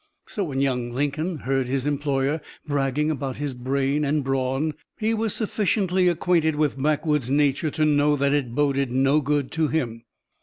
So 0.25 0.45
when 0.45 0.61
young 0.61 0.89
Lincoln 0.91 1.37
heard 1.45 1.67
his 1.67 1.85
employer 1.85 2.41
bragging 2.65 3.11
about 3.11 3.37
his 3.37 3.53
brain 3.53 4.03
and 4.03 4.23
brawn 4.23 4.73
he 4.97 5.13
was 5.13 5.31
sufficiently 5.35 6.07
acquainted 6.07 6.55
with 6.55 6.81
backwoods 6.81 7.29
nature 7.29 7.69
to 7.69 7.85
know 7.85 8.15
that 8.15 8.33
it 8.33 8.55
boded 8.55 8.89
no 8.89 9.21
good 9.21 9.51
to 9.51 9.67
him. 9.67 10.05